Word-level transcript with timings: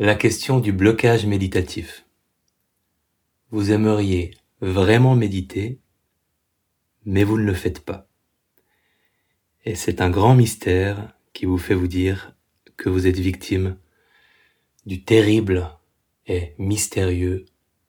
la 0.00 0.16
question 0.16 0.58
du 0.58 0.72
blocage 0.72 1.24
méditatif. 1.24 2.04
Vous 3.50 3.70
aimeriez 3.70 4.36
vraiment 4.60 5.14
méditer, 5.14 5.78
mais 7.04 7.22
vous 7.22 7.38
ne 7.38 7.44
le 7.44 7.54
faites 7.54 7.78
pas. 7.78 8.08
Et 9.64 9.76
c'est 9.76 10.00
un 10.00 10.10
grand 10.10 10.34
mystère 10.34 11.14
qui 11.32 11.46
vous 11.46 11.58
fait 11.58 11.74
vous 11.74 11.86
dire 11.86 12.34
que 12.76 12.88
vous 12.88 13.06
êtes 13.06 13.20
victime 13.20 13.78
du 14.84 15.04
terrible 15.04 15.70
et 16.26 16.54
mystérieux 16.58 17.44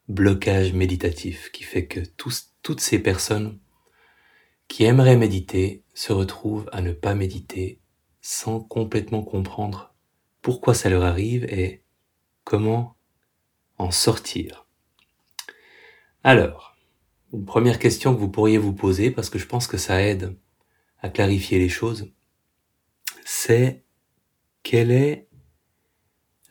blocage 0.08 0.74
méditatif 0.74 1.52
qui 1.52 1.64
fait 1.64 1.88
que 1.88 2.02
toutes 2.18 2.82
ces 2.82 3.00
personnes 3.00 3.58
qui 4.68 4.84
aimeraient 4.84 5.18
méditer 5.18 5.84
se 5.96 6.14
retrouvent 6.14 6.70
à 6.72 6.82
ne 6.82 6.92
pas 6.92 7.16
méditer 7.16 7.80
sans 8.22 8.60
complètement 8.60 9.24
comprendre 9.24 9.96
pourquoi 10.44 10.76
ça 10.76 10.90
leur 10.90 11.04
arrive 11.04 11.46
et 11.46 11.82
comment 12.46 12.96
en 13.78 13.92
sortir. 13.92 14.66
Alors, 16.24 16.78
une 17.34 17.44
première 17.44 17.80
question 17.80 18.16
que 18.16 18.20
vous 18.20 18.30
pourriez 18.30 18.58
vous 18.58 18.74
poser, 18.74 19.12
parce 19.12 19.30
que 19.30 19.38
je 19.38 19.46
pense 19.46 19.68
que 19.68 19.78
ça 19.78 20.02
aide 20.02 20.38
à 21.02 21.10
clarifier 21.10 21.60
les 21.60 21.68
choses, 21.68 22.14
c'est 23.26 23.84
quelle 24.64 24.92
est 24.92 25.28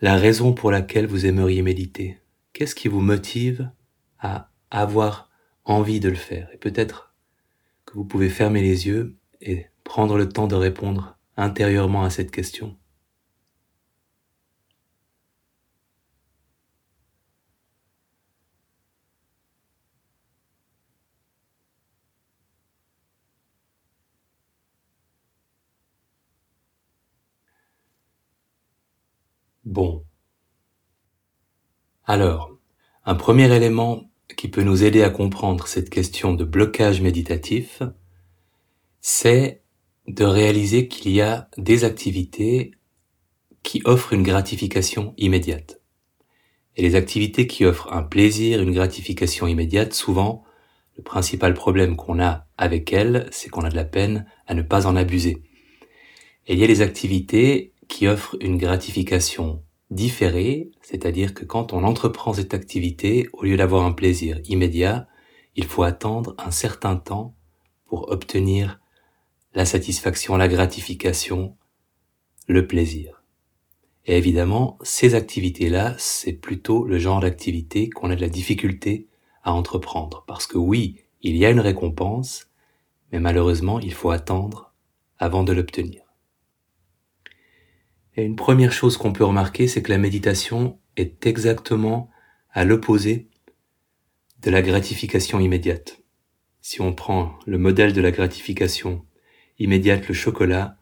la 0.02 0.16
raison 0.16 0.52
pour 0.52 0.70
laquelle 0.70 1.06
vous 1.06 1.24
aimeriez 1.24 1.62
méditer? 1.62 2.20
Qu'est-ce 2.52 2.74
qui 2.74 2.88
vous 2.88 3.00
motive 3.00 3.70
à 4.18 4.50
avoir 4.70 5.30
envie 5.64 6.00
de 6.00 6.10
le 6.10 6.14
faire? 6.14 6.50
Et 6.52 6.58
peut-être 6.58 7.14
que 7.86 7.94
vous 7.94 8.04
pouvez 8.04 8.28
fermer 8.28 8.60
les 8.60 8.86
yeux 8.86 9.16
et 9.40 9.66
prendre 9.82 10.16
le 10.16 10.28
temps 10.28 10.46
de 10.46 10.54
répondre 10.54 11.16
intérieurement 11.36 12.04
à 12.04 12.10
cette 12.10 12.30
question. 12.30 12.76
Bon. 29.74 30.04
Alors, 32.04 32.56
un 33.04 33.16
premier 33.16 33.52
élément 33.52 34.04
qui 34.36 34.46
peut 34.46 34.62
nous 34.62 34.84
aider 34.84 35.02
à 35.02 35.10
comprendre 35.10 35.66
cette 35.66 35.90
question 35.90 36.32
de 36.32 36.44
blocage 36.44 37.00
méditatif, 37.00 37.82
c'est 39.00 39.64
de 40.06 40.24
réaliser 40.24 40.86
qu'il 40.86 41.10
y 41.10 41.20
a 41.20 41.48
des 41.58 41.82
activités 41.82 42.70
qui 43.64 43.82
offrent 43.84 44.12
une 44.12 44.22
gratification 44.22 45.12
immédiate. 45.16 45.80
Et 46.76 46.82
les 46.82 46.94
activités 46.94 47.48
qui 47.48 47.64
offrent 47.64 47.92
un 47.92 48.04
plaisir, 48.04 48.62
une 48.62 48.74
gratification 48.74 49.48
immédiate, 49.48 49.92
souvent, 49.92 50.44
le 50.96 51.02
principal 51.02 51.52
problème 51.52 51.96
qu'on 51.96 52.22
a 52.22 52.46
avec 52.56 52.92
elles, 52.92 53.28
c'est 53.32 53.48
qu'on 53.48 53.64
a 53.64 53.70
de 53.70 53.76
la 53.76 53.84
peine 53.84 54.24
à 54.46 54.54
ne 54.54 54.62
pas 54.62 54.86
en 54.86 54.94
abuser. 54.94 55.42
Et 56.46 56.52
il 56.52 56.60
y 56.60 56.64
a 56.64 56.68
les 56.68 56.80
activités 56.80 57.72
qui 57.88 58.06
offre 58.06 58.36
une 58.40 58.56
gratification 58.56 59.63
différée, 59.94 60.70
c'est-à-dire 60.82 61.34
que 61.34 61.44
quand 61.44 61.72
on 61.72 61.84
entreprend 61.84 62.32
cette 62.34 62.52
activité, 62.52 63.28
au 63.32 63.44
lieu 63.44 63.56
d'avoir 63.56 63.86
un 63.86 63.92
plaisir 63.92 64.40
immédiat, 64.44 65.08
il 65.56 65.64
faut 65.64 65.84
attendre 65.84 66.34
un 66.38 66.50
certain 66.50 66.96
temps 66.96 67.34
pour 67.86 68.10
obtenir 68.10 68.80
la 69.54 69.64
satisfaction, 69.64 70.36
la 70.36 70.48
gratification, 70.48 71.56
le 72.48 72.66
plaisir. 72.66 73.22
Et 74.06 74.18
évidemment, 74.18 74.78
ces 74.82 75.14
activités-là, 75.14 75.94
c'est 75.96 76.32
plutôt 76.32 76.84
le 76.84 76.98
genre 76.98 77.20
d'activité 77.20 77.88
qu'on 77.88 78.10
a 78.10 78.16
de 78.16 78.20
la 78.20 78.28
difficulté 78.28 79.08
à 79.44 79.52
entreprendre. 79.52 80.24
Parce 80.26 80.46
que 80.46 80.58
oui, 80.58 80.98
il 81.22 81.36
y 81.36 81.46
a 81.46 81.50
une 81.50 81.60
récompense, 81.60 82.50
mais 83.12 83.20
malheureusement, 83.20 83.78
il 83.80 83.94
faut 83.94 84.10
attendre 84.10 84.74
avant 85.18 85.44
de 85.44 85.52
l'obtenir. 85.52 86.03
Et 88.16 88.24
une 88.24 88.36
première 88.36 88.72
chose 88.72 88.96
qu'on 88.96 89.12
peut 89.12 89.24
remarquer, 89.24 89.66
c'est 89.66 89.82
que 89.82 89.90
la 89.90 89.98
méditation 89.98 90.78
est 90.96 91.26
exactement 91.26 92.10
à 92.50 92.64
l'opposé 92.64 93.28
de 94.42 94.50
la 94.50 94.62
gratification 94.62 95.40
immédiate. 95.40 96.00
Si 96.60 96.80
on 96.80 96.94
prend 96.94 97.38
le 97.46 97.58
modèle 97.58 97.92
de 97.92 98.00
la 98.00 98.10
gratification 98.10 99.04
immédiate, 99.58 100.06
le 100.08 100.14
chocolat, 100.14 100.78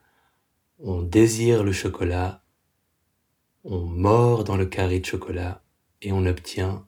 on 0.78 1.02
désire 1.02 1.64
le 1.64 1.72
chocolat, 1.72 2.44
on 3.64 3.80
mord 3.80 4.44
dans 4.44 4.56
le 4.56 4.66
carré 4.66 5.00
de 5.00 5.06
chocolat 5.06 5.62
et 6.02 6.12
on 6.12 6.26
obtient 6.26 6.86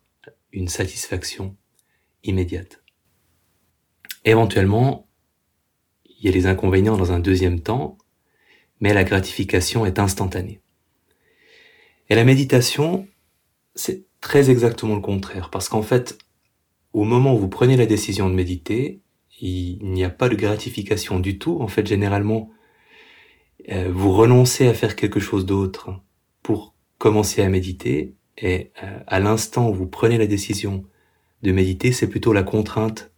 une 0.53 0.69
satisfaction 0.69 1.57
immédiate. 2.23 2.83
Éventuellement, 4.25 5.09
il 6.07 6.27
y 6.27 6.29
a 6.29 6.33
les 6.33 6.47
inconvénients 6.47 6.97
dans 6.97 7.13
un 7.13 7.21
deuxième 7.21 7.61
temps, 7.61 7.99
mais 8.81 8.93
la 8.93 9.05
gratification 9.05 9.87
est 9.87 9.99
instantanée. 9.99 10.61
Et 12.11 12.15
la 12.15 12.25
méditation, 12.25 13.09
c'est 13.75 14.05
très 14.21 14.51
exactement 14.51 14.95
le 14.95 15.01
contraire, 15.01 15.51
parce 15.51 15.69
qu'en 15.69 15.83
fait, 15.83 16.19
au 16.93 17.05
moment 17.05 17.35
où 17.35 17.39
vous 17.39 17.49
prenez 17.49 17.77
la 17.77 17.87
décision 17.87 18.29
de 18.29 18.35
méditer, 18.35 19.01
il 19.41 19.79
n'y 19.83 20.05
a 20.05 20.11
pas 20.11 20.29
de 20.29 20.37
gratification 20.37 21.19
du 21.19 21.39
tout. 21.39 21.59
En 21.61 21.67
fait, 21.67 21.87
généralement, 21.87 22.51
euh, 23.71 23.91
vous 23.93 24.13
renoncez 24.13 24.69
à 24.69 24.75
faire 24.75 24.97
quelque 24.97 25.21
chose 25.21 25.45
d'autre 25.45 25.91
pour 26.43 26.75
commencer 26.99 27.43
à 27.43 27.49
méditer, 27.49 28.15
et 28.39 28.71
euh, 28.83 28.99
à 29.07 29.21
l'instant 29.21 29.71
où 29.71 29.75
vous 29.75 29.87
prenez 29.87 30.19
la 30.19 30.27
décision 30.27 30.85
de 31.43 31.53
méditer, 31.53 31.93
c'est 31.93 32.09
plutôt 32.09 32.33
la 32.33 32.43
contrainte 32.43 33.13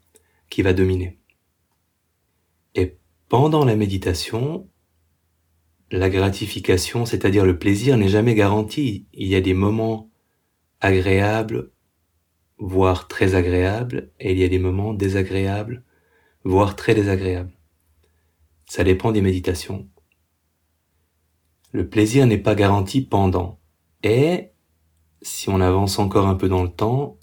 qui 0.50 0.62
va 0.62 0.72
dominer. 0.72 1.18
Et 2.74 2.96
pendant 3.28 3.64
la 3.64 3.76
méditation, 3.76 4.68
la 5.90 6.10
gratification, 6.10 7.06
c'est-à-dire 7.06 7.44
le 7.44 7.58
plaisir, 7.58 7.96
n'est 7.96 8.08
jamais 8.08 8.34
garanti. 8.34 9.06
Il 9.12 9.28
y 9.28 9.36
a 9.36 9.40
des 9.40 9.54
moments 9.54 10.10
agréables, 10.80 11.70
voire 12.58 13.08
très 13.08 13.34
agréables, 13.34 14.10
et 14.18 14.32
il 14.32 14.38
y 14.38 14.44
a 14.44 14.48
des 14.48 14.58
moments 14.58 14.94
désagréables, 14.94 15.84
voire 16.44 16.76
très 16.76 16.94
désagréables. 16.94 17.52
Ça 18.66 18.82
dépend 18.82 19.12
des 19.12 19.22
méditations. 19.22 19.88
Le 21.72 21.88
plaisir 21.88 22.26
n'est 22.26 22.38
pas 22.38 22.54
garanti 22.54 23.00
pendant. 23.00 23.60
Et, 24.02 24.50
si 25.22 25.48
on 25.48 25.60
avance 25.60 25.98
encore 25.98 26.26
un 26.26 26.34
peu 26.34 26.48
dans 26.48 26.62
le 26.62 26.70
temps, 26.70 27.18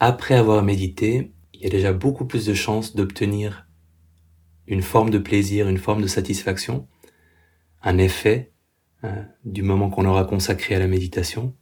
après 0.00 0.34
avoir 0.34 0.62
médité, 0.62 1.32
il 1.52 1.60
y 1.60 1.66
a 1.66 1.70
déjà 1.70 1.92
beaucoup 1.92 2.26
plus 2.26 2.46
de 2.46 2.54
chances 2.54 2.96
d'obtenir 2.96 3.68
une 4.66 4.82
forme 4.82 5.10
de 5.10 5.18
plaisir, 5.18 5.68
une 5.68 5.78
forme 5.78 6.02
de 6.02 6.06
satisfaction, 6.06 6.88
un 7.84 7.98
effet 7.98 8.52
euh, 9.04 9.22
du 9.44 9.62
moment 9.62 9.90
qu'on 9.90 10.06
aura 10.06 10.24
consacré 10.24 10.74
à 10.74 10.78
la 10.78 10.88
méditation. 10.88 11.54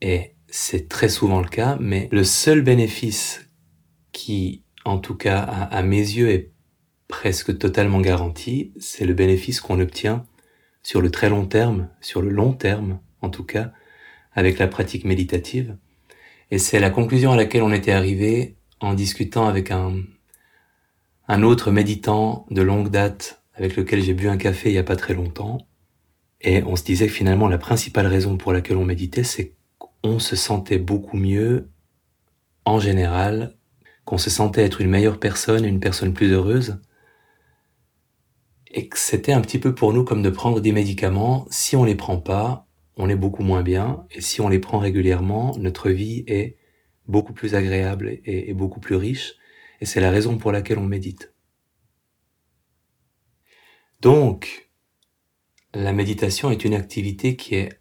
Et 0.00 0.36
c'est 0.48 0.88
très 0.88 1.08
souvent 1.08 1.40
le 1.40 1.48
cas, 1.48 1.78
mais 1.80 2.08
le 2.12 2.24
seul 2.24 2.60
bénéfice 2.60 3.48
qui, 4.12 4.64
en 4.84 4.98
tout 4.98 5.14
cas 5.14 5.40
à, 5.40 5.82
mes 5.82 5.96
yeux, 5.96 6.30
est 6.30 6.52
presque 7.08 7.56
totalement 7.58 8.00
garanti, 8.00 8.72
c'est 8.78 9.06
le 9.06 9.14
bénéfice 9.14 9.60
qu'on 9.60 9.80
obtient 9.80 10.26
sur 10.82 11.00
le 11.00 11.10
très 11.10 11.30
long 11.30 11.46
terme, 11.46 11.88
sur 12.00 12.20
le 12.20 12.28
long 12.28 12.52
terme 12.52 13.00
en 13.22 13.30
tout 13.30 13.44
cas, 13.44 13.72
avec 14.32 14.58
la 14.58 14.68
pratique 14.68 15.04
méditative. 15.04 15.76
Et 16.50 16.58
c'est 16.58 16.80
la 16.80 16.90
conclusion 16.90 17.32
à 17.32 17.36
laquelle 17.36 17.62
on 17.62 17.72
était 17.72 17.92
arrivé 17.92 18.56
en 18.80 18.92
discutant 18.92 19.46
avec 19.46 19.70
un, 19.70 20.02
un 21.28 21.42
autre 21.42 21.70
méditant 21.70 22.46
de 22.50 22.60
longue 22.60 22.90
date 22.90 23.41
avec 23.54 23.76
lequel 23.76 24.02
j'ai 24.02 24.14
bu 24.14 24.28
un 24.28 24.36
café 24.36 24.70
il 24.70 24.74
y 24.74 24.78
a 24.78 24.84
pas 24.84 24.96
très 24.96 25.14
longtemps. 25.14 25.58
Et 26.40 26.62
on 26.64 26.76
se 26.76 26.84
disait 26.84 27.06
que 27.06 27.12
finalement 27.12 27.48
la 27.48 27.58
principale 27.58 28.06
raison 28.06 28.36
pour 28.36 28.52
laquelle 28.52 28.76
on 28.76 28.84
méditait, 28.84 29.24
c'est 29.24 29.54
qu'on 29.78 30.18
se 30.18 30.36
sentait 30.36 30.78
beaucoup 30.78 31.16
mieux 31.16 31.70
en 32.64 32.80
général, 32.80 33.56
qu'on 34.04 34.18
se 34.18 34.30
sentait 34.30 34.64
être 34.64 34.80
une 34.80 34.90
meilleure 34.90 35.20
personne, 35.20 35.64
une 35.64 35.80
personne 35.80 36.14
plus 36.14 36.32
heureuse, 36.32 36.80
et 38.72 38.88
que 38.88 38.98
c'était 38.98 39.32
un 39.32 39.40
petit 39.40 39.58
peu 39.58 39.74
pour 39.74 39.92
nous 39.92 40.04
comme 40.04 40.22
de 40.22 40.30
prendre 40.30 40.60
des 40.60 40.72
médicaments. 40.72 41.46
Si 41.50 41.76
on 41.76 41.84
les 41.84 41.94
prend 41.94 42.18
pas, 42.18 42.66
on 42.96 43.08
est 43.08 43.16
beaucoup 43.16 43.42
moins 43.42 43.62
bien, 43.62 44.06
et 44.10 44.20
si 44.20 44.40
on 44.40 44.48
les 44.48 44.58
prend 44.58 44.78
régulièrement, 44.78 45.56
notre 45.58 45.90
vie 45.90 46.24
est 46.26 46.56
beaucoup 47.06 47.32
plus 47.32 47.54
agréable 47.54 48.08
et, 48.24 48.50
et 48.50 48.54
beaucoup 48.54 48.80
plus 48.80 48.96
riche, 48.96 49.34
et 49.80 49.86
c'est 49.86 50.00
la 50.00 50.10
raison 50.10 50.38
pour 50.38 50.52
laquelle 50.52 50.78
on 50.78 50.86
médite. 50.86 51.31
Donc, 54.02 54.68
la 55.74 55.92
méditation 55.92 56.50
est 56.50 56.64
une 56.64 56.74
activité 56.74 57.36
qui 57.36 57.54
est 57.54 57.78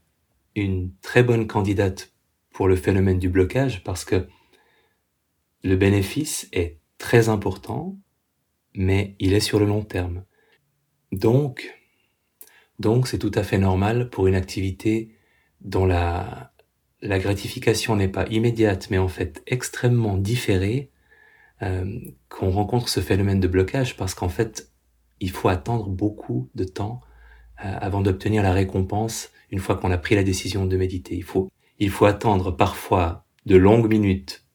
une 0.55 0.93
très 1.01 1.23
bonne 1.23 1.47
candidate 1.47 2.13
pour 2.51 2.67
le 2.67 2.75
phénomène 2.75 3.17
du 3.17 3.27
blocage 3.27 3.83
parce 3.83 4.05
que 4.05 4.27
le 5.63 5.75
bénéfice 5.75 6.47
est 6.53 6.77
très 6.99 7.27
important, 7.27 7.97
mais 8.75 9.15
il 9.17 9.33
est 9.33 9.39
sur 9.39 9.59
le 9.59 9.65
long 9.65 9.83
terme. 9.83 10.23
Donc, 11.11 11.75
Donc 12.77 13.07
c'est 13.07 13.17
tout 13.17 13.31
à 13.33 13.43
fait 13.43 13.57
normal 13.57 14.11
pour 14.11 14.27
une 14.27 14.35
activité 14.35 15.15
dont 15.61 15.85
la, 15.87 16.51
gratification 17.01 17.95
n'est 17.95 18.07
pas 18.07 18.27
immédiate 18.27 18.89
mais 18.91 18.99
en 18.99 19.07
fait 19.07 19.41
extrêmement 19.47 20.17
différée, 20.17 20.91
euh, 21.63 21.99
qu'on 22.29 22.51
rencontre 22.51 22.89
ce 22.89 22.99
phénomène 22.99 23.39
de 23.39 23.47
blocage 23.47 23.97
parce 23.97 24.13
qu'en 24.13 24.29
fait 24.29 24.70
il 25.21 25.29
faut 25.29 25.47
attendre 25.47 25.87
beaucoup 25.87 26.49
de 26.55 26.65
temps 26.65 26.99
euh, 27.63 27.73
avant 27.79 28.01
d'obtenir 28.01 28.43
la 28.43 28.51
récompense 28.51 29.29
une 29.51 29.59
fois 29.59 29.75
qu'on 29.75 29.91
a 29.91 29.97
pris 29.97 30.15
la 30.15 30.23
décision 30.23 30.65
de 30.65 30.75
méditer. 30.75 31.15
Il 31.15 31.23
faut, 31.23 31.49
il 31.79 31.89
faut 31.89 32.05
attendre 32.05 32.51
parfois 32.51 33.25
de 33.45 33.55
longues 33.55 33.89
minutes, 33.89 34.45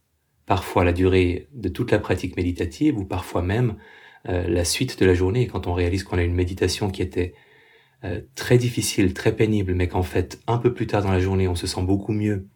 parfois 0.44 0.84
la 0.84 0.92
durée 0.92 1.48
de 1.52 1.68
toute 1.68 1.90
la 1.90 1.98
pratique 1.98 2.36
méditative 2.36 2.98
ou 2.98 3.04
parfois 3.04 3.42
même 3.42 3.76
euh, 4.28 4.46
la 4.48 4.64
suite 4.64 4.98
de 4.98 5.06
la 5.06 5.14
journée 5.14 5.46
quand 5.46 5.66
on 5.66 5.72
réalise 5.72 6.02
qu'on 6.02 6.18
a 6.18 6.22
une 6.22 6.34
méditation 6.34 6.90
qui 6.90 7.02
était 7.02 7.34
euh, 8.04 8.20
très 8.34 8.58
difficile, 8.58 9.14
très 9.14 9.34
pénible, 9.34 9.74
mais 9.74 9.88
qu'en 9.88 10.02
fait, 10.02 10.40
un 10.46 10.58
peu 10.58 10.74
plus 10.74 10.86
tard 10.86 11.02
dans 11.02 11.12
la 11.12 11.20
journée, 11.20 11.48
on 11.48 11.54
se 11.54 11.66
sent 11.66 11.82
beaucoup 11.82 12.12
mieux 12.12 12.48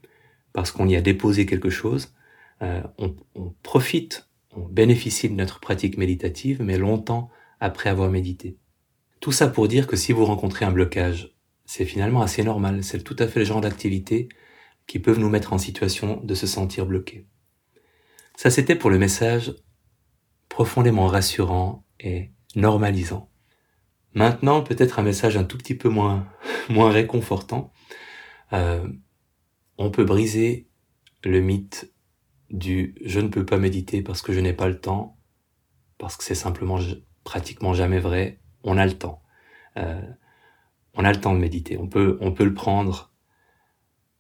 parce 0.53 0.73
qu'on 0.73 0.89
y 0.89 0.97
a 0.97 1.01
déposé 1.01 1.47
quelque 1.47 1.71
chose, 1.71 2.13
euh, 2.63 2.83
on, 2.99 3.15
on, 3.37 3.55
profite, 3.63 4.29
on 4.51 4.63
bénéficie 4.63 5.29
de 5.29 5.35
notre 5.35 5.61
pratique 5.61 5.97
méditative, 5.97 6.61
mais 6.61 6.77
longtemps 6.77 7.31
après 7.61 7.91
avoir 7.91 8.11
médité. 8.11 8.57
Tout 9.21 9.33
ça 9.33 9.49
pour 9.49 9.69
dire 9.69 9.87
que 9.87 9.97
si 9.97 10.13
vous 10.13 10.25
rencontrez 10.25 10.65
un 10.65 10.73
blocage, 10.73 11.35
c'est 11.67 11.85
finalement 11.85 12.23
assez 12.23 12.43
normal, 12.43 12.83
c'est 12.83 13.05
tout 13.05 13.17
à 13.19 13.29
fait 13.29 13.39
le 13.39 13.45
genre 13.45 13.61
d'activité 13.61 14.29
qui 14.87 14.99
peuvent 14.99 15.21
nous 15.21 15.29
mettre 15.29 15.53
en 15.53 15.59
situation 15.59 16.21
de 16.25 16.35
se 16.35 16.47
sentir 16.47 16.87
bloqué. 16.87 17.27
Ça, 18.37 18.51
c'était 18.51 18.75
pour 18.75 18.91
le 18.91 18.99
message 18.99 19.55
profondément 20.49 21.07
rassurant 21.07 21.85
et 22.01 22.33
normalisant. 22.57 23.31
Maintenant, 24.15 24.63
peut-être 24.63 24.99
un 24.99 25.03
message 25.03 25.37
un 25.37 25.45
tout 25.45 25.59
petit 25.59 25.77
peu 25.77 25.89
moins, 25.89 26.27
moins 26.69 26.91
réconfortant. 26.91 27.73
Euh, 28.53 28.89
on 29.79 29.91
peut 29.91 30.05
briser 30.05 30.69
le 31.23 31.41
mythe 31.41 31.93
du 32.51 32.97
je 33.05 33.21
ne 33.21 33.29
peux 33.29 33.47
pas 33.47 33.59
méditer 33.59 34.03
parce 34.03 34.23
que 34.23 34.33
je 34.33 34.41
n'ai 34.41 34.53
pas 34.53 34.69
le 34.69 34.81
temps, 34.81 35.19
parce 35.99 36.17
que 36.17 36.25
c'est 36.25 36.35
simplement 36.35 36.79
pratiquement 37.25 37.75
jamais 37.75 37.99
vrai. 37.99 38.41
On 38.63 38.77
a 38.79 38.87
le 38.87 38.97
temps. 38.97 39.23
Euh, 39.77 40.01
on 40.95 41.05
a 41.05 41.13
le 41.13 41.21
temps 41.21 41.35
de 41.35 41.39
méditer. 41.39 41.79
On 41.79 41.89
peut, 41.89 42.19
on 42.21 42.33
peut 42.33 42.45
le 42.45 42.55
prendre. 42.55 43.13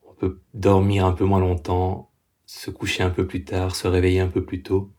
On 0.06 0.14
peut 0.14 0.43
dormir 0.55 1.06
un 1.06 1.12
peu 1.12 1.25
moins 1.25 1.41
longtemps, 1.41 2.11
se 2.47 2.70
coucher 2.70 3.02
un 3.02 3.11
peu 3.11 3.26
plus 3.26 3.44
tard, 3.44 3.75
se 3.75 3.88
réveiller 3.88 4.20
un 4.20 4.29
peu 4.29 4.44
plus 4.44 4.62
tôt. 4.62 4.93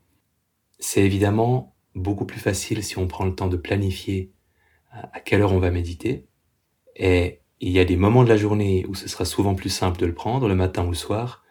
C'est 0.78 1.02
évidemment 1.02 1.76
beaucoup 1.94 2.24
plus 2.24 2.40
facile 2.40 2.82
si 2.82 2.98
on 2.98 3.06
prend 3.06 3.24
le 3.24 3.34
temps 3.34 3.48
de 3.48 3.56
planifier 3.56 4.32
à 4.90 5.20
quelle 5.20 5.42
heure 5.42 5.52
on 5.52 5.58
va 5.58 5.70
méditer. 5.70 6.26
Et 6.96 7.40
il 7.60 7.70
y 7.70 7.78
a 7.78 7.84
des 7.84 7.96
moments 7.96 8.24
de 8.24 8.28
la 8.28 8.36
journée 8.36 8.84
où 8.88 8.94
ce 8.94 9.08
sera 9.08 9.24
souvent 9.24 9.54
plus 9.54 9.70
simple 9.70 9.98
de 10.00 10.06
le 10.06 10.14
prendre, 10.14 10.48
le 10.48 10.54
matin 10.54 10.84
ou 10.84 10.90
le 10.90 10.96
soir. 10.96 11.44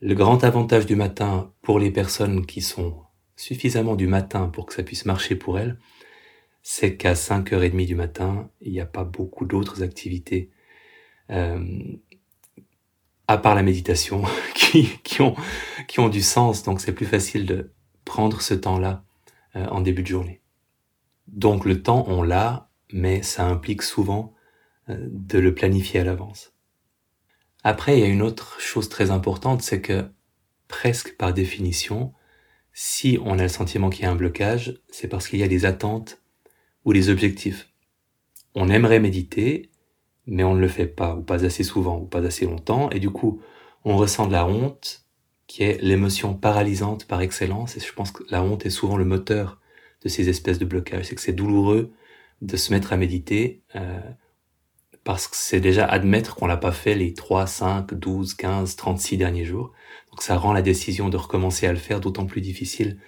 Le 0.00 0.14
grand 0.14 0.44
avantage 0.44 0.86
du 0.86 0.96
matin 0.96 1.52
pour 1.62 1.78
les 1.78 1.90
personnes 1.90 2.44
qui 2.44 2.60
sont 2.60 3.02
suffisamment 3.36 3.96
du 3.96 4.06
matin 4.06 4.48
pour 4.48 4.66
que 4.66 4.74
ça 4.74 4.82
puisse 4.82 5.06
marcher 5.06 5.34
pour 5.34 5.58
elles, 5.58 5.78
c'est 6.66 6.96
qu'à 6.96 7.12
5h30 7.12 7.86
du 7.86 7.94
matin, 7.94 8.50
il 8.62 8.72
n'y 8.72 8.80
a 8.80 8.86
pas 8.86 9.04
beaucoup 9.04 9.44
d'autres 9.44 9.82
activités, 9.82 10.50
euh, 11.30 11.78
à 13.28 13.36
part 13.36 13.54
la 13.54 13.62
méditation, 13.62 14.24
qui, 14.54 14.88
qui, 15.04 15.20
ont, 15.20 15.36
qui 15.86 16.00
ont 16.00 16.08
du 16.08 16.22
sens. 16.22 16.62
Donc 16.62 16.80
c'est 16.80 16.94
plus 16.94 17.04
facile 17.04 17.44
de 17.44 17.70
prendre 18.06 18.40
ce 18.40 18.54
temps-là 18.54 19.04
euh, 19.56 19.66
en 19.66 19.82
début 19.82 20.02
de 20.02 20.08
journée. 20.08 20.40
Donc 21.28 21.66
le 21.66 21.82
temps, 21.82 22.06
on 22.08 22.22
l'a, 22.22 22.70
mais 22.90 23.22
ça 23.22 23.44
implique 23.44 23.82
souvent 23.82 24.34
euh, 24.88 24.96
de 25.10 25.38
le 25.38 25.54
planifier 25.54 26.00
à 26.00 26.04
l'avance. 26.04 26.54
Après, 27.62 27.98
il 27.98 28.00
y 28.00 28.04
a 28.04 28.08
une 28.08 28.22
autre 28.22 28.58
chose 28.58 28.88
très 28.88 29.10
importante, 29.10 29.60
c'est 29.60 29.82
que 29.82 30.06
presque 30.66 31.14
par 31.18 31.34
définition, 31.34 32.14
si 32.72 33.18
on 33.22 33.38
a 33.38 33.42
le 33.42 33.48
sentiment 33.48 33.90
qu'il 33.90 34.04
y 34.04 34.06
a 34.06 34.10
un 34.10 34.16
blocage, 34.16 34.80
c'est 34.90 35.08
parce 35.08 35.28
qu'il 35.28 35.40
y 35.40 35.44
a 35.44 35.48
des 35.48 35.66
attentes 35.66 36.23
ou 36.84 36.92
des 36.92 37.08
objectifs. 37.08 37.68
On 38.54 38.68
aimerait 38.68 39.00
méditer, 39.00 39.70
mais 40.26 40.44
on 40.44 40.54
ne 40.54 40.60
le 40.60 40.68
fait 40.68 40.86
pas, 40.86 41.14
ou 41.14 41.22
pas 41.22 41.44
assez 41.44 41.64
souvent, 41.64 41.98
ou 41.98 42.06
pas 42.06 42.24
assez 42.24 42.46
longtemps, 42.46 42.90
et 42.90 43.00
du 43.00 43.10
coup, 43.10 43.40
on 43.84 43.96
ressent 43.96 44.26
de 44.26 44.32
la 44.32 44.46
honte, 44.46 45.04
qui 45.46 45.62
est 45.62 45.80
l'émotion 45.82 46.34
paralysante 46.34 47.06
par 47.06 47.20
excellence, 47.20 47.76
et 47.76 47.80
je 47.80 47.92
pense 47.92 48.10
que 48.10 48.24
la 48.30 48.42
honte 48.42 48.64
est 48.66 48.70
souvent 48.70 48.96
le 48.96 49.04
moteur 49.04 49.60
de 50.02 50.08
ces 50.08 50.28
espèces 50.28 50.58
de 50.58 50.64
blocages, 50.64 51.06
c'est 51.06 51.14
que 51.14 51.20
c'est 51.20 51.32
douloureux 51.32 51.92
de 52.42 52.56
se 52.56 52.72
mettre 52.72 52.92
à 52.92 52.96
méditer 52.96 53.62
euh, 53.74 54.00
parce 55.04 55.28
que 55.28 55.36
c'est 55.36 55.60
déjà 55.60 55.86
admettre 55.86 56.34
qu'on 56.34 56.46
l'a 56.46 56.56
pas 56.56 56.72
fait 56.72 56.94
les 56.94 57.12
3, 57.12 57.46
5, 57.46 57.94
12, 57.94 58.34
15, 58.34 58.76
36 58.76 59.18
derniers 59.18 59.44
jours. 59.44 59.72
Donc 60.10 60.22
ça 60.22 60.36
rend 60.36 60.52
la 60.52 60.62
décision 60.62 61.10
de 61.10 61.16
recommencer 61.16 61.66
à 61.66 61.72
le 61.72 61.78
faire 61.78 62.00
d'autant 62.00 62.26
plus 62.26 62.40
difficile 62.40 62.98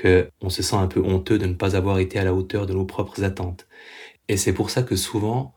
que 0.00 0.30
on 0.40 0.48
se 0.48 0.62
sent 0.62 0.76
un 0.76 0.86
peu 0.86 1.00
honteux 1.00 1.38
de 1.38 1.44
ne 1.44 1.52
pas 1.52 1.76
avoir 1.76 1.98
été 1.98 2.18
à 2.18 2.24
la 2.24 2.32
hauteur 2.32 2.66
de 2.66 2.72
nos 2.72 2.86
propres 2.86 3.22
attentes. 3.22 3.68
Et 4.28 4.38
c'est 4.38 4.54
pour 4.54 4.70
ça 4.70 4.82
que 4.82 4.96
souvent, 4.96 5.54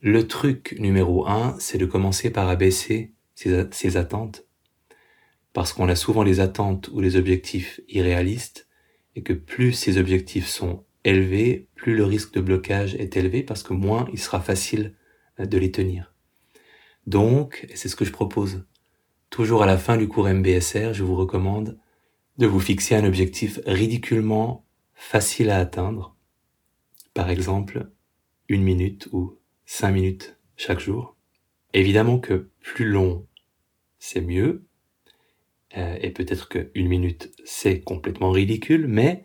le 0.00 0.26
truc 0.26 0.74
numéro 0.78 1.28
un, 1.28 1.56
c'est 1.58 1.76
de 1.76 1.84
commencer 1.84 2.30
par 2.30 2.48
abaisser 2.48 3.12
ses, 3.34 3.66
ses 3.70 3.96
attentes. 3.98 4.46
Parce 5.52 5.74
qu'on 5.74 5.88
a 5.90 5.96
souvent 5.96 6.22
les 6.22 6.40
attentes 6.40 6.88
ou 6.88 7.00
les 7.00 7.16
objectifs 7.16 7.80
irréalistes, 7.88 8.68
et 9.16 9.22
que 9.22 9.34
plus 9.34 9.72
ces 9.72 9.98
objectifs 9.98 10.48
sont 10.48 10.84
élevé, 11.04 11.68
plus 11.74 11.94
le 11.94 12.04
risque 12.04 12.32
de 12.32 12.40
blocage 12.40 12.94
est 12.94 13.16
élevé 13.18 13.42
parce 13.42 13.62
que 13.62 13.74
moins 13.74 14.08
il 14.12 14.18
sera 14.18 14.40
facile 14.40 14.94
euh, 15.40 15.44
de 15.44 15.58
les 15.58 15.70
tenir. 15.70 16.14
Donc, 17.06 17.66
c'est 17.74 17.88
ce 17.88 17.96
que 17.96 18.06
je 18.06 18.12
propose, 18.12 18.64
toujours 19.28 19.62
à 19.62 19.66
la 19.66 19.76
fin 19.76 19.98
du 19.98 20.08
cours 20.08 20.28
MBSR, 20.28 20.94
je 20.94 21.02
vous 21.02 21.16
recommande 21.16 21.78
de 22.42 22.48
vous 22.48 22.58
fixer 22.58 22.96
un 22.96 23.04
objectif 23.04 23.60
ridiculement 23.66 24.66
facile 24.94 25.48
à 25.48 25.58
atteindre. 25.58 26.16
Par 27.14 27.30
exemple, 27.30 27.88
une 28.48 28.64
minute 28.64 29.08
ou 29.12 29.38
cinq 29.64 29.92
minutes 29.92 30.36
chaque 30.56 30.80
jour. 30.80 31.16
Évidemment 31.72 32.18
que 32.18 32.50
plus 32.58 32.84
long, 32.84 33.28
c'est 34.00 34.20
mieux. 34.20 34.66
Euh, 35.76 35.96
et 36.00 36.10
peut-être 36.10 36.48
qu'une 36.48 36.88
minute, 36.88 37.32
c'est 37.44 37.80
complètement 37.80 38.32
ridicule, 38.32 38.88
mais 38.88 39.22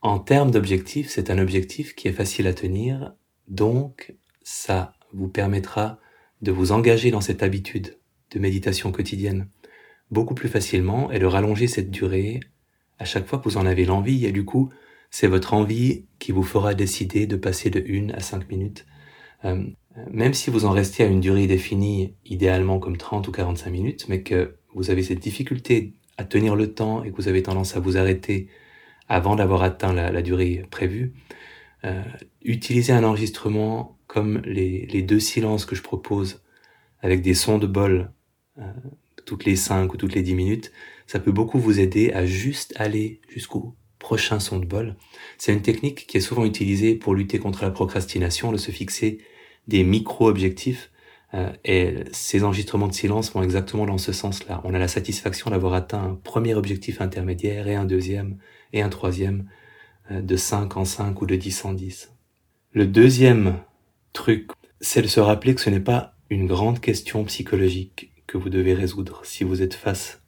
en 0.00 0.18
termes 0.18 0.50
d'objectif, 0.50 1.08
c'est 1.10 1.30
un 1.30 1.38
objectif 1.38 1.94
qui 1.94 2.08
est 2.08 2.12
facile 2.12 2.48
à 2.48 2.54
tenir, 2.54 3.14
donc 3.46 4.16
ça 4.42 4.94
vous 5.12 5.28
permettra 5.28 6.00
de 6.42 6.50
vous 6.50 6.72
engager 6.72 7.12
dans 7.12 7.20
cette 7.20 7.44
habitude 7.44 7.98
de 8.32 8.40
méditation 8.40 8.90
quotidienne 8.90 9.48
beaucoup 10.10 10.34
plus 10.34 10.48
facilement 10.48 11.10
et 11.10 11.18
de 11.18 11.26
rallonger 11.26 11.66
cette 11.66 11.90
durée 11.90 12.40
à 12.98 13.04
chaque 13.04 13.26
fois 13.26 13.38
que 13.38 13.44
vous 13.44 13.56
en 13.56 13.66
avez 13.66 13.84
l'envie 13.84 14.26
et 14.26 14.32
du 14.32 14.44
coup 14.44 14.70
c'est 15.10 15.26
votre 15.26 15.54
envie 15.54 16.06
qui 16.18 16.32
vous 16.32 16.42
fera 16.42 16.74
décider 16.74 17.26
de 17.26 17.36
passer 17.36 17.70
de 17.70 17.80
1 17.80 18.10
à 18.10 18.20
5 18.20 18.48
minutes. 18.48 18.86
Euh, 19.44 19.64
même 20.10 20.34
si 20.34 20.50
vous 20.50 20.64
en 20.64 20.70
restez 20.70 21.02
à 21.02 21.06
une 21.06 21.20
durée 21.20 21.46
définie 21.46 22.14
idéalement 22.24 22.78
comme 22.78 22.96
30 22.96 23.26
ou 23.28 23.32
45 23.32 23.70
minutes, 23.70 24.06
mais 24.08 24.22
que 24.22 24.56
vous 24.74 24.90
avez 24.90 25.02
cette 25.02 25.18
difficulté 25.20 25.94
à 26.18 26.24
tenir 26.24 26.56
le 26.56 26.72
temps 26.74 27.04
et 27.04 27.10
que 27.10 27.16
vous 27.16 27.28
avez 27.28 27.42
tendance 27.42 27.76
à 27.76 27.80
vous 27.80 27.96
arrêter 27.96 28.48
avant 29.08 29.36
d'avoir 29.36 29.62
atteint 29.62 29.92
la, 29.92 30.22
durée 30.22 30.66
prévue, 30.70 31.14
euh, 31.84 32.02
utiliser 32.42 32.92
un 32.92 33.04
enregistrement 33.04 33.96
comme 34.06 34.42
les, 34.44 34.86
les, 34.86 35.02
deux 35.02 35.20
silences 35.20 35.64
que 35.64 35.74
je 35.74 35.82
propose 35.82 36.42
avec 37.00 37.22
des 37.22 37.34
sons 37.34 37.58
de 37.58 37.66
bol 37.66 38.12
euh, 38.58 38.62
toutes 39.28 39.44
les 39.44 39.56
5 39.56 39.92
ou 39.92 39.96
toutes 39.98 40.14
les 40.14 40.22
10 40.22 40.34
minutes, 40.34 40.72
ça 41.06 41.18
peut 41.18 41.32
beaucoup 41.32 41.58
vous 41.58 41.80
aider 41.80 42.12
à 42.12 42.24
juste 42.24 42.72
aller 42.76 43.20
jusqu'au 43.28 43.76
prochain 43.98 44.40
son 44.40 44.58
de 44.58 44.64
bol. 44.64 44.96
C'est 45.36 45.52
une 45.52 45.60
technique 45.60 46.06
qui 46.06 46.16
est 46.16 46.22
souvent 46.22 46.46
utilisée 46.46 46.94
pour 46.94 47.14
lutter 47.14 47.38
contre 47.38 47.62
la 47.62 47.70
procrastination, 47.70 48.52
de 48.52 48.56
se 48.56 48.70
fixer 48.70 49.18
des 49.66 49.84
micro-objectifs. 49.84 50.90
Euh, 51.34 51.52
et 51.62 52.04
ces 52.10 52.42
enregistrements 52.42 52.88
de 52.88 52.94
silence 52.94 53.30
vont 53.34 53.42
exactement 53.42 53.84
dans 53.84 53.98
ce 53.98 54.12
sens-là. 54.12 54.62
On 54.64 54.72
a 54.72 54.78
la 54.78 54.88
satisfaction 54.88 55.50
d'avoir 55.50 55.74
atteint 55.74 56.02
un 56.02 56.14
premier 56.14 56.54
objectif 56.54 57.02
intermédiaire 57.02 57.68
et 57.68 57.74
un 57.74 57.84
deuxième, 57.84 58.38
et 58.72 58.80
un 58.80 58.88
troisième 58.88 59.46
euh, 60.10 60.22
de 60.22 60.36
5 60.36 60.74
en 60.78 60.86
5 60.86 61.20
ou 61.20 61.26
de 61.26 61.36
10 61.36 61.66
en 61.66 61.74
10. 61.74 62.14
Le 62.72 62.86
deuxième 62.86 63.58
truc, 64.14 64.48
c'est 64.80 65.02
de 65.02 65.06
se 65.06 65.20
rappeler 65.20 65.54
que 65.54 65.60
ce 65.60 65.68
n'est 65.68 65.80
pas 65.80 66.14
une 66.30 66.46
grande 66.46 66.80
question 66.80 67.24
psychologique 67.24 68.07
que 68.28 68.38
vous 68.38 68.48
devez 68.48 68.74
résoudre 68.74 69.22
si 69.24 69.42
vous 69.42 69.62
êtes 69.62 69.74
face 69.74 70.22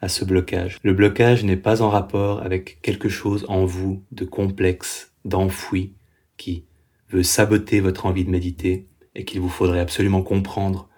à 0.00 0.08
ce 0.08 0.24
blocage. 0.24 0.78
Le 0.82 0.92
blocage 0.92 1.44
n'est 1.44 1.56
pas 1.56 1.80
en 1.80 1.90
rapport 1.90 2.42
avec 2.42 2.80
quelque 2.82 3.08
chose 3.08 3.46
en 3.48 3.64
vous 3.64 4.02
de 4.10 4.24
complexe, 4.24 5.12
d'enfoui, 5.24 5.94
qui 6.36 6.64
veut 7.08 7.22
saboter 7.22 7.78
votre 7.78 8.06
envie 8.06 8.24
de 8.24 8.30
méditer 8.30 8.88
et 9.14 9.24
qu'il 9.24 9.40
vous 9.40 9.48
faudrait 9.48 9.78
absolument 9.78 10.22
comprendre 10.22 10.88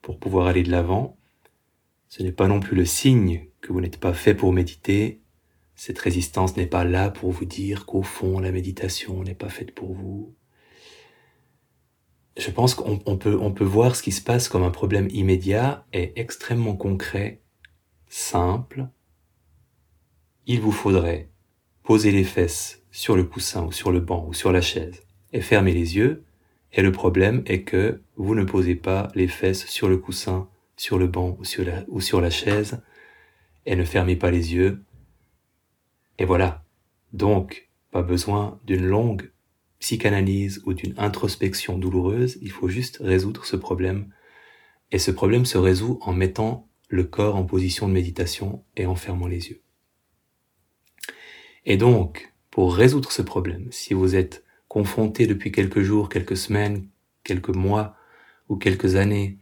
pour 0.00 0.18
pouvoir 0.18 0.46
aller 0.46 0.62
de 0.62 0.70
l'avant. 0.70 1.18
Ce 2.08 2.22
n'est 2.22 2.32
pas 2.32 2.48
non 2.48 2.60
plus 2.60 2.74
le 2.74 2.86
signe 2.86 3.48
que 3.60 3.74
vous 3.74 3.82
n'êtes 3.82 4.00
pas 4.00 4.14
fait 4.14 4.34
pour 4.34 4.54
méditer 4.54 5.20
cette 5.76 5.98
résistance 5.98 6.56
n'est 6.56 6.66
pas 6.66 6.84
là 6.84 7.10
pour 7.10 7.30
vous 7.30 7.44
dire 7.44 7.84
qu'au 7.84 8.02
fond, 8.02 8.38
la 8.40 8.50
méditation 8.50 9.22
n'est 9.22 9.34
pas 9.34 9.50
faite 9.50 9.74
pour 9.74 9.92
vous. 9.92 10.34
Je 12.36 12.50
pense 12.50 12.74
qu'on 12.74 12.98
peut, 13.16 13.38
on 13.40 13.52
peut 13.52 13.64
voir 13.64 13.96
ce 13.96 14.02
qui 14.02 14.12
se 14.12 14.20
passe 14.20 14.48
comme 14.48 14.62
un 14.62 14.70
problème 14.70 15.08
immédiat 15.10 15.86
et 15.92 16.12
extrêmement 16.20 16.76
concret, 16.76 17.40
simple. 18.08 18.86
Il 20.46 20.60
vous 20.60 20.72
faudrait 20.72 21.30
poser 21.82 22.10
les 22.12 22.24
fesses 22.24 22.82
sur 22.90 23.16
le 23.16 23.24
coussin 23.24 23.64
ou 23.64 23.72
sur 23.72 23.90
le 23.90 24.00
banc 24.00 24.26
ou 24.28 24.34
sur 24.34 24.52
la 24.52 24.60
chaise 24.60 25.02
et 25.32 25.40
fermer 25.40 25.72
les 25.72 25.96
yeux. 25.96 26.24
Et 26.72 26.82
le 26.82 26.92
problème 26.92 27.42
est 27.46 27.62
que 27.62 28.02
vous 28.16 28.34
ne 28.34 28.44
posez 28.44 28.74
pas 28.74 29.08
les 29.14 29.28
fesses 29.28 29.66
sur 29.66 29.88
le 29.88 29.96
coussin, 29.96 30.48
sur 30.76 30.98
le 30.98 31.06
banc 31.06 31.36
ou 31.38 31.44
sur 31.44 31.64
la, 31.64 31.84
ou 31.88 32.00
sur 32.00 32.20
la 32.20 32.30
chaise 32.30 32.82
et 33.64 33.76
ne 33.76 33.84
fermez 33.84 34.16
pas 34.16 34.30
les 34.30 34.54
yeux. 34.54 34.82
Et 36.18 36.26
voilà. 36.26 36.62
Donc, 37.12 37.68
pas 37.92 38.02
besoin 38.02 38.60
d'une 38.66 38.84
longue 38.84 39.30
psychanalyse 39.78 40.62
ou 40.64 40.74
d'une 40.74 40.94
introspection 40.96 41.78
douloureuse, 41.78 42.38
il 42.42 42.50
faut 42.50 42.68
juste 42.68 42.98
résoudre 43.00 43.44
ce 43.44 43.56
problème. 43.56 44.12
Et 44.92 44.98
ce 44.98 45.10
problème 45.10 45.44
se 45.44 45.58
résout 45.58 45.98
en 46.02 46.12
mettant 46.12 46.68
le 46.88 47.04
corps 47.04 47.36
en 47.36 47.44
position 47.44 47.88
de 47.88 47.92
méditation 47.92 48.64
et 48.76 48.86
en 48.86 48.94
fermant 48.94 49.26
les 49.26 49.48
yeux. 49.48 49.62
Et 51.64 51.76
donc, 51.76 52.32
pour 52.50 52.74
résoudre 52.74 53.10
ce 53.10 53.22
problème, 53.22 53.68
si 53.72 53.92
vous 53.92 54.14
êtes 54.14 54.44
confronté 54.68 55.26
depuis 55.26 55.52
quelques 55.52 55.82
jours, 55.82 56.08
quelques 56.08 56.36
semaines, 56.36 56.88
quelques 57.24 57.54
mois 57.54 57.96
ou 58.48 58.56
quelques 58.56 58.94
années 58.94 59.38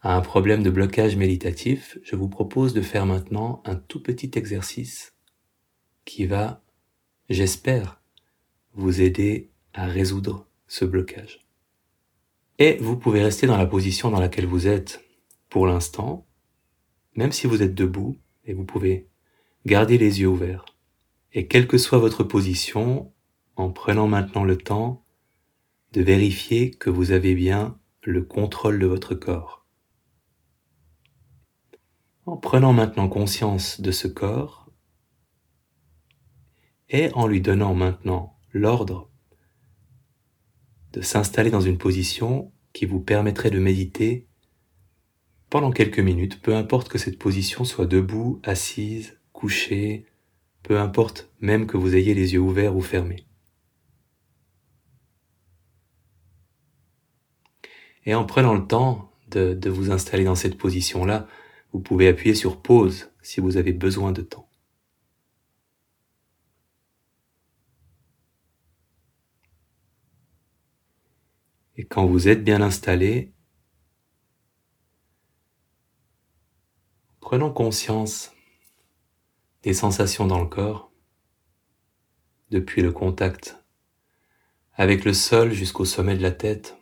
à 0.00 0.14
un 0.14 0.20
problème 0.20 0.62
de 0.62 0.70
blocage 0.70 1.16
méditatif, 1.16 1.98
je 2.04 2.14
vous 2.14 2.28
propose 2.28 2.72
de 2.74 2.80
faire 2.80 3.06
maintenant 3.06 3.62
un 3.64 3.74
tout 3.74 4.00
petit 4.00 4.30
exercice 4.34 5.14
qui 6.04 6.26
va, 6.26 6.62
j'espère, 7.28 8.00
vous 8.74 9.02
aider 9.02 9.50
à 9.78 9.86
résoudre 9.86 10.46
ce 10.66 10.84
blocage. 10.84 11.46
Et 12.58 12.76
vous 12.78 12.96
pouvez 12.96 13.22
rester 13.22 13.46
dans 13.46 13.56
la 13.56 13.66
position 13.66 14.10
dans 14.10 14.18
laquelle 14.18 14.46
vous 14.46 14.66
êtes 14.66 15.04
pour 15.48 15.66
l'instant, 15.66 16.26
même 17.14 17.30
si 17.30 17.46
vous 17.46 17.62
êtes 17.62 17.74
debout, 17.74 18.18
et 18.44 18.54
vous 18.54 18.64
pouvez 18.64 19.08
garder 19.66 19.96
les 19.96 20.20
yeux 20.20 20.26
ouverts. 20.26 20.64
Et 21.32 21.46
quelle 21.46 21.68
que 21.68 21.78
soit 21.78 21.98
votre 21.98 22.24
position, 22.24 23.12
en 23.54 23.70
prenant 23.70 24.08
maintenant 24.08 24.44
le 24.44 24.56
temps 24.56 25.04
de 25.92 26.02
vérifier 26.02 26.70
que 26.70 26.90
vous 26.90 27.12
avez 27.12 27.34
bien 27.34 27.78
le 28.02 28.22
contrôle 28.22 28.78
de 28.80 28.86
votre 28.86 29.14
corps. 29.14 29.64
En 32.26 32.36
prenant 32.36 32.72
maintenant 32.72 33.08
conscience 33.08 33.80
de 33.80 33.90
ce 33.90 34.08
corps 34.08 34.70
et 36.88 37.10
en 37.14 37.26
lui 37.26 37.40
donnant 37.40 37.74
maintenant 37.74 38.38
l'ordre 38.52 39.08
s'installer 41.02 41.50
dans 41.50 41.60
une 41.60 41.78
position 41.78 42.52
qui 42.72 42.86
vous 42.86 43.00
permettrait 43.00 43.50
de 43.50 43.58
méditer 43.58 44.26
pendant 45.50 45.70
quelques 45.70 46.00
minutes, 46.00 46.42
peu 46.42 46.54
importe 46.54 46.88
que 46.88 46.98
cette 46.98 47.18
position 47.18 47.64
soit 47.64 47.86
debout, 47.86 48.40
assise, 48.44 49.18
couchée, 49.32 50.04
peu 50.62 50.78
importe 50.78 51.30
même 51.40 51.66
que 51.66 51.78
vous 51.78 51.96
ayez 51.96 52.12
les 52.14 52.34
yeux 52.34 52.40
ouverts 52.40 52.76
ou 52.76 52.82
fermés. 52.82 53.24
Et 58.04 58.14
en 58.14 58.24
prenant 58.24 58.54
le 58.54 58.66
temps 58.66 59.10
de, 59.30 59.54
de 59.54 59.70
vous 59.70 59.90
installer 59.90 60.24
dans 60.24 60.34
cette 60.34 60.58
position-là, 60.58 61.26
vous 61.72 61.80
pouvez 61.80 62.08
appuyer 62.08 62.34
sur 62.34 62.60
pause 62.60 63.10
si 63.22 63.40
vous 63.40 63.56
avez 63.56 63.72
besoin 63.72 64.12
de 64.12 64.22
temps. 64.22 64.47
Et 71.78 71.86
quand 71.86 72.06
vous 72.06 72.26
êtes 72.26 72.42
bien 72.42 72.60
installé, 72.60 73.32
prenons 77.20 77.52
conscience 77.52 78.32
des 79.62 79.74
sensations 79.74 80.26
dans 80.26 80.40
le 80.40 80.48
corps, 80.48 80.90
depuis 82.50 82.82
le 82.82 82.90
contact 82.90 83.64
avec 84.74 85.04
le 85.04 85.12
sol 85.12 85.52
jusqu'au 85.52 85.84
sommet 85.84 86.16
de 86.16 86.22
la 86.22 86.32
tête. 86.32 86.76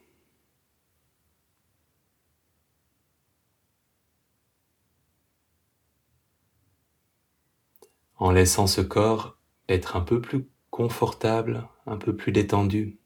En 8.15 8.31
laissant 8.31 8.67
ce 8.67 8.81
corps 8.81 9.39
être 9.69 9.95
un 9.97 10.01
peu 10.01 10.23
plus 10.23 10.49
confortable, 10.71 11.69
un 11.85 11.99
peu 11.99 12.17
plus 12.17 12.33
détendu, 12.33 12.99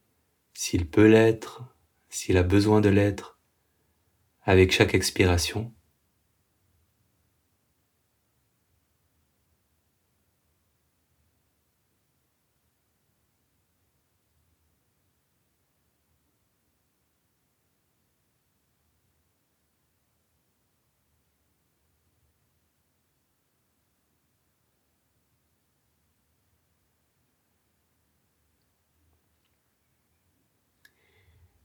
s'il 0.54 0.88
peut 0.88 1.08
l'être, 1.08 1.64
s'il 2.10 2.36
a 2.36 2.42
besoin 2.42 2.80
de 2.80 2.88
l'être, 2.88 3.38
avec 4.42 4.72
chaque 4.72 4.94
expiration. 4.94 5.72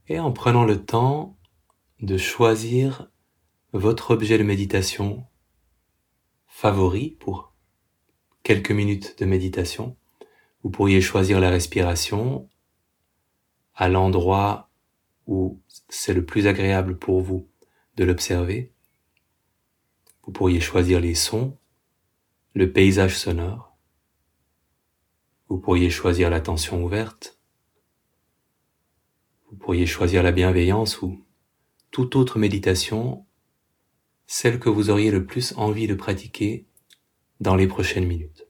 Et 0.07 0.19
en 0.19 0.31
prenant 0.31 0.63
le 0.63 0.83
temps 0.83 1.37
de 2.01 2.17
choisir 2.17 3.09
votre 3.73 4.11
objet 4.11 4.37
de 4.37 4.43
méditation 4.43 5.25
favori 6.47 7.11
pour 7.19 7.53
quelques 8.43 8.71
minutes 8.71 9.19
de 9.19 9.25
méditation. 9.25 9.97
Vous 10.63 10.69
pourriez 10.69 11.01
choisir 11.01 11.39
la 11.39 11.49
respiration 11.49 12.49
à 13.73 13.89
l'endroit 13.89 14.69
où 15.27 15.59
c'est 15.89 16.13
le 16.13 16.25
plus 16.25 16.47
agréable 16.47 16.97
pour 16.97 17.21
vous 17.21 17.49
de 17.97 18.03
l'observer. 18.03 18.71
Vous 20.23 20.31
pourriez 20.31 20.59
choisir 20.59 20.99
les 20.99 21.15
sons, 21.15 21.57
le 22.53 22.71
paysage 22.71 23.17
sonore. 23.17 23.75
Vous 25.49 25.59
pourriez 25.59 25.89
choisir 25.89 26.29
l'attention 26.29 26.83
ouverte. 26.83 27.34
Vous 29.55 29.63
pourriez 29.63 29.85
choisir 29.85 30.21
la 30.21 30.33
bienveillance 30.33 31.01
ou 31.01 31.23
toute 31.89 32.17
autre 32.17 32.39
méditation, 32.39 33.25
celle 34.27 34.59
que 34.59 34.67
vous 34.67 34.89
auriez 34.89 35.11
le 35.11 35.25
plus 35.25 35.53
envie 35.55 35.87
de 35.87 35.95
pratiquer 35.95 36.67
dans 37.39 37.55
les 37.55 37.65
prochaines 37.65 38.05
minutes. 38.05 38.45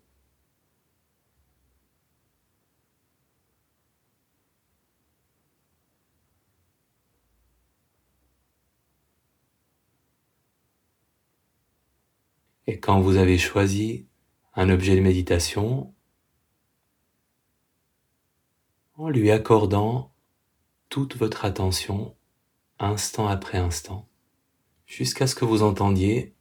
Et 12.66 12.80
quand 12.80 13.00
vous 13.00 13.18
avez 13.18 13.38
choisi 13.38 14.08
un 14.56 14.72
objet 14.72 14.96
de 14.96 15.02
méditation, 15.02 15.94
en 18.96 19.10
lui 19.10 19.30
accordant 19.30 20.15
toute 20.90 21.16
votre 21.16 21.46
attention 21.46 22.16
instant 22.80 23.28
après 23.28 23.58
instant, 23.58 24.10
jusqu'à 24.86 25.28
ce 25.28 25.36
que 25.36 25.46
vous 25.46 25.64
entendiez 25.64 26.36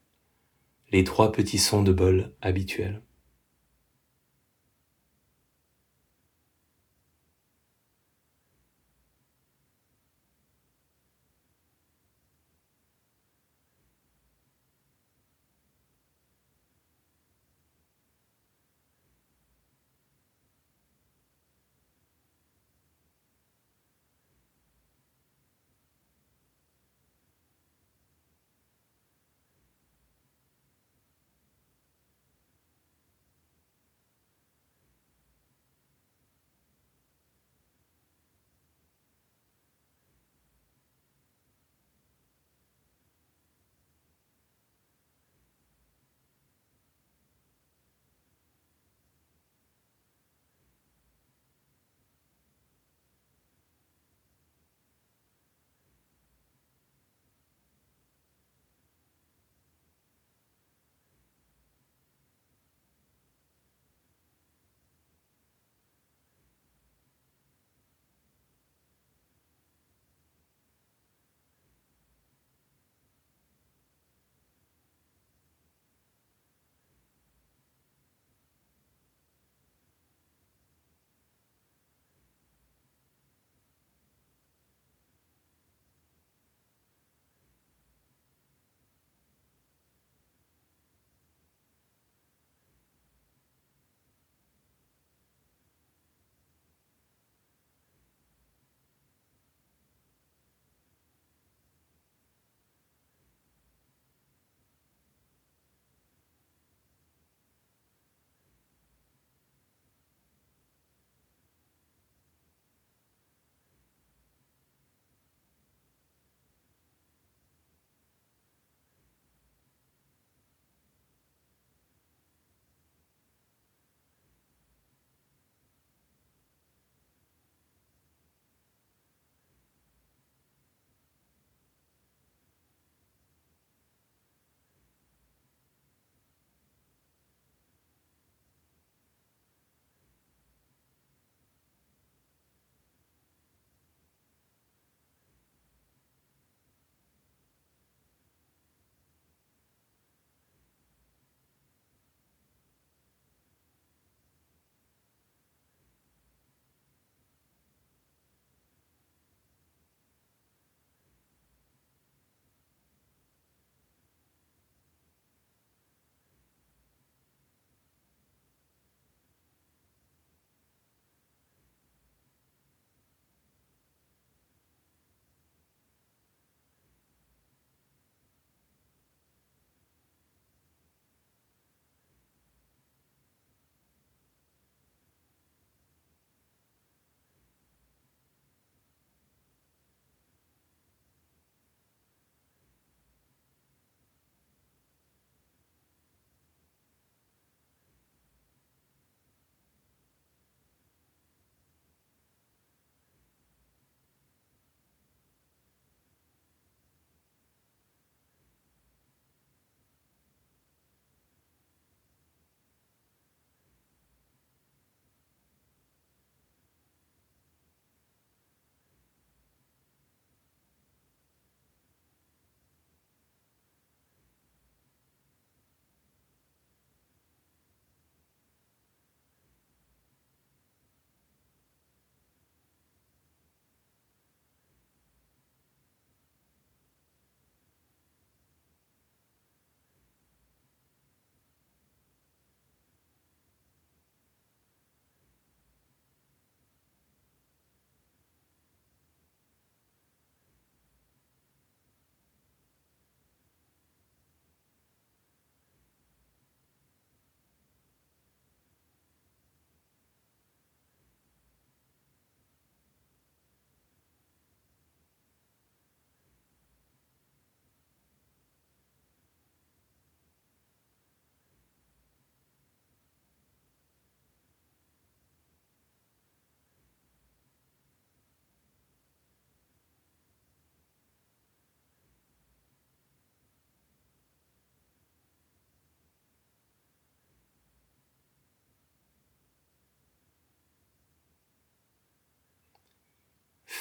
les 0.90 1.04
trois 1.04 1.32
petits 1.32 1.58
sons 1.58 1.82
de 1.82 1.92
bol 1.92 2.34
habituels. 2.40 3.03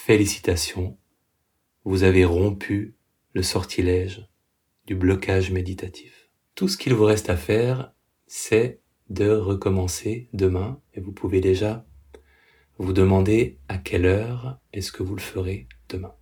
Félicitations, 0.05 0.97
vous 1.85 2.03
avez 2.03 2.25
rompu 2.25 2.97
le 3.31 3.41
sortilège 3.41 4.27
du 4.85 4.95
blocage 4.95 5.49
méditatif. 5.49 6.29
Tout 6.55 6.67
ce 6.67 6.75
qu'il 6.75 6.93
vous 6.93 7.05
reste 7.05 7.29
à 7.29 7.37
faire, 7.37 7.93
c'est 8.27 8.81
de 9.09 9.29
recommencer 9.29 10.27
demain 10.33 10.81
et 10.93 10.99
vous 10.99 11.13
pouvez 11.13 11.39
déjà 11.39 11.85
vous 12.79 12.91
demander 12.91 13.59
à 13.69 13.77
quelle 13.77 14.05
heure 14.05 14.59
est-ce 14.73 14.91
que 14.91 15.03
vous 15.03 15.15
le 15.15 15.21
ferez 15.21 15.69
demain. 15.87 16.13